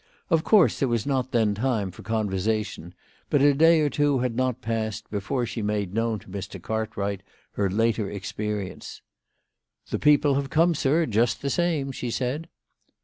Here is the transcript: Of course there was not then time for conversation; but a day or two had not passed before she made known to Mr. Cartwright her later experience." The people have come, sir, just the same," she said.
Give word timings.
Of 0.31 0.43
course 0.43 0.79
there 0.79 0.87
was 0.87 1.05
not 1.05 1.29
then 1.31 1.53
time 1.53 1.91
for 1.91 2.01
conversation; 2.01 2.95
but 3.29 3.43
a 3.43 3.53
day 3.53 3.81
or 3.81 3.89
two 3.91 4.17
had 4.17 4.35
not 4.35 4.59
passed 4.59 5.07
before 5.11 5.45
she 5.45 5.61
made 5.61 5.93
known 5.93 6.17
to 6.17 6.27
Mr. 6.27 6.59
Cartwright 6.59 7.21
her 7.51 7.69
later 7.69 8.09
experience." 8.09 9.03
The 9.91 9.99
people 9.99 10.33
have 10.41 10.49
come, 10.49 10.73
sir, 10.73 11.05
just 11.05 11.43
the 11.43 11.51
same," 11.51 11.91
she 11.91 12.09
said. 12.09 12.47